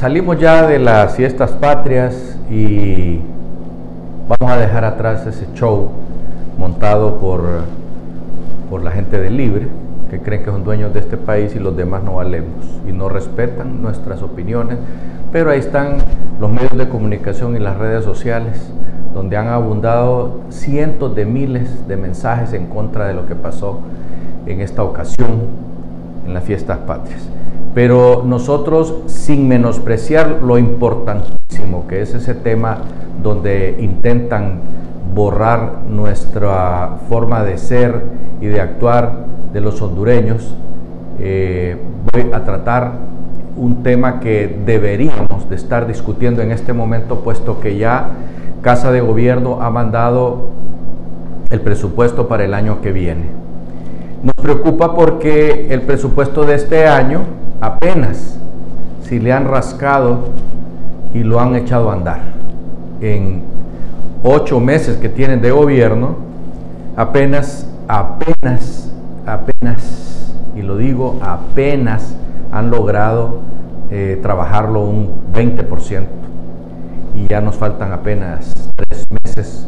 [0.00, 3.20] salimos ya de las fiestas patrias y
[4.26, 5.90] vamos a dejar atrás ese show
[6.56, 7.42] montado por,
[8.70, 9.68] por la gente de Libre,
[10.10, 13.10] que creen que son dueños de este país y los demás no valemos y no
[13.10, 14.78] respetan nuestras opiniones,
[15.32, 15.98] pero ahí están
[16.40, 18.72] los medios de comunicación y las redes sociales,
[19.12, 23.80] donde han abundado cientos de miles de mensajes en contra de lo que pasó
[24.46, 25.40] en esta ocasión
[26.26, 27.20] en las fiestas patrias.
[27.74, 32.78] Pero nosotros, sin menospreciar lo importantísimo que es ese tema
[33.22, 34.60] donde intentan
[35.14, 38.02] borrar nuestra forma de ser
[38.40, 40.54] y de actuar de los hondureños,
[41.18, 41.76] eh,
[42.12, 42.92] voy a tratar
[43.56, 48.08] un tema que deberíamos de estar discutiendo en este momento, puesto que ya
[48.62, 50.50] Casa de Gobierno ha mandado
[51.50, 53.26] el presupuesto para el año que viene.
[54.22, 57.22] Nos preocupa porque el presupuesto de este año
[57.60, 58.38] apenas
[59.02, 60.30] si le han rascado
[61.12, 62.20] y lo han echado a andar.
[63.00, 63.42] En
[64.22, 66.16] ocho meses que tienen de gobierno,
[66.96, 68.90] apenas, apenas,
[69.26, 72.14] apenas, y lo digo, apenas
[72.52, 73.40] han logrado
[73.90, 76.04] eh, trabajarlo un 20%.
[77.14, 79.66] Y ya nos faltan apenas tres meses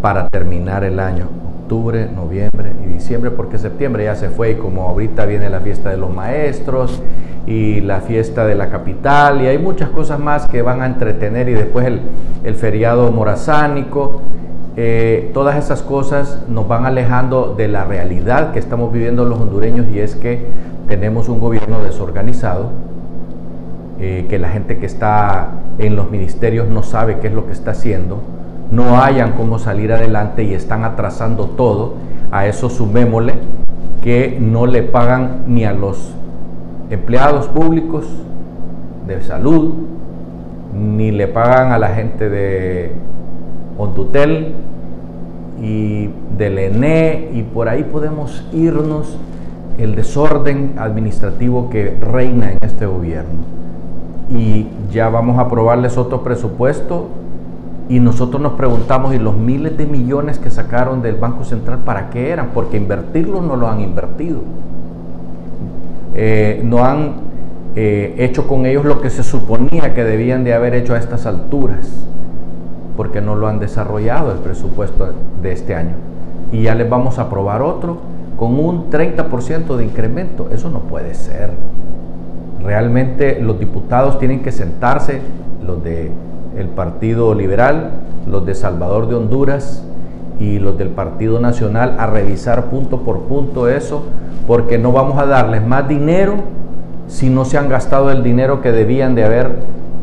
[0.00, 1.39] para terminar el año
[1.70, 5.90] octubre, noviembre y diciembre, porque septiembre ya se fue y como ahorita viene la fiesta
[5.90, 7.00] de los maestros
[7.46, 11.48] y la fiesta de la capital y hay muchas cosas más que van a entretener
[11.48, 14.20] y después el, feriado morazánico,
[14.76, 19.86] eh, todas esas cosas nos van alejando de la realidad que estamos viviendo los hondureños
[19.94, 20.44] y es que
[20.88, 22.70] tenemos un gobierno desorganizado,
[24.00, 27.52] eh, que la gente que está en los ministerios no sabe qué es lo que
[27.52, 28.20] está haciendo,
[28.70, 31.94] no hayan cómo salir adelante y están atrasando todo.
[32.30, 33.34] A eso sumémosle
[34.02, 36.14] que no le pagan ni a los
[36.90, 38.06] empleados públicos
[39.06, 39.74] de salud,
[40.74, 42.92] ni le pagan a la gente de
[43.76, 44.54] Ontutel
[45.60, 49.16] y del ENE y por ahí podemos irnos
[49.78, 53.40] el desorden administrativo que reina en este gobierno.
[54.30, 57.08] Y ya vamos a aprobarles otro presupuesto
[57.90, 62.08] y nosotros nos preguntamos, ¿y los miles de millones que sacaron del Banco Central para
[62.08, 62.50] qué eran?
[62.54, 64.38] Porque invertirlos no lo han invertido.
[66.14, 67.14] Eh, no han
[67.74, 71.26] eh, hecho con ellos lo que se suponía que debían de haber hecho a estas
[71.26, 72.06] alturas,
[72.96, 75.12] porque no lo han desarrollado el presupuesto
[75.42, 75.94] de este año.
[76.52, 77.98] Y ya les vamos a aprobar otro
[78.36, 80.48] con un 30% de incremento.
[80.52, 81.50] Eso no puede ser.
[82.62, 85.20] Realmente los diputados tienen que sentarse,
[85.66, 86.12] los de
[86.60, 87.90] el Partido Liberal,
[88.30, 89.84] los de Salvador de Honduras
[90.38, 94.04] y los del Partido Nacional a revisar punto por punto eso,
[94.46, 96.36] porque no vamos a darles más dinero
[97.06, 99.50] si no se han gastado el dinero que debían de haber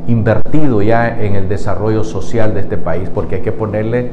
[0.08, 4.12] invertido ya en el desarrollo social de este país, porque hay que ponerle,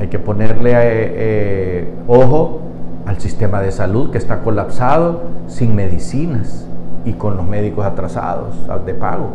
[0.00, 2.60] hay que ponerle eh, eh, ojo
[3.06, 6.66] al sistema de salud que está colapsado sin medicinas
[7.04, 8.54] y con los médicos atrasados
[8.84, 9.30] de pago.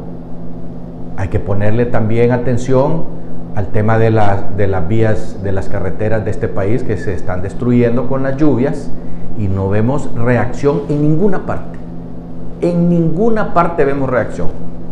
[1.18, 3.04] Hay que ponerle también atención
[3.56, 4.12] al tema de,
[4.58, 8.38] de las vías, de las carreteras de este país que se están destruyendo con las
[8.38, 8.90] lluvias
[9.38, 11.80] y no vemos reacción en ninguna parte.
[12.62, 14.50] En ninguna parte vemos reacción.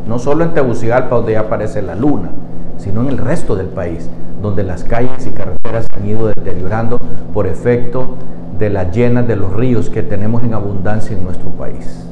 [0.08, 2.30] No solo en Tegucigalpa, donde ya aparece la luna,
[2.78, 4.10] sino en el resto del país,
[4.42, 7.00] donde las calles y carreteras se han ido deteriorando
[7.34, 8.16] por efecto
[8.58, 12.06] de las llenas de los ríos que tenemos en abundancia en nuestro país.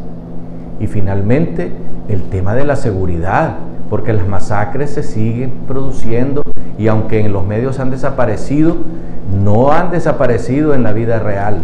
[0.79, 1.71] Y finalmente,
[2.07, 3.55] el tema de la seguridad
[3.89, 6.41] porque las masacres se siguen produciendo
[6.77, 8.75] y aunque en los medios han desaparecido,
[9.43, 11.61] no han desaparecido en la vida real.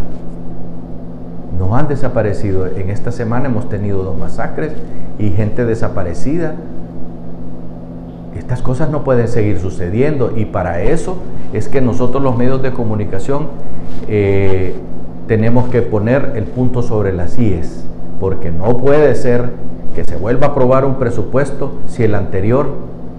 [1.58, 2.66] No han desaparecido.
[2.68, 4.74] En esta semana hemos tenido dos masacres
[5.20, 6.56] y gente desaparecida.
[8.38, 11.18] Estas cosas no pueden seguir sucediendo y para eso
[11.54, 13.48] es que nosotros los medios de comunicación
[14.08, 14.74] eh,
[15.28, 17.86] tenemos que poner el punto sobre las IES,
[18.20, 19.52] porque no puede ser
[19.94, 22.68] que se vuelva a aprobar un presupuesto si el anterior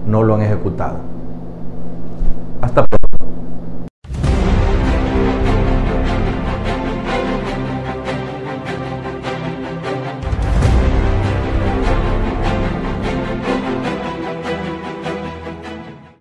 [0.07, 0.97] no lo han ejecutado.
[2.61, 3.04] Hasta pronto.